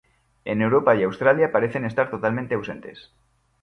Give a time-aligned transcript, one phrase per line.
[0.45, 3.11] En Europa y Australia parecen estar totalmente ausentes.